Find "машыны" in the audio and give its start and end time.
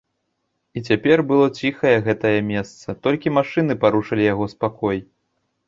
3.39-3.79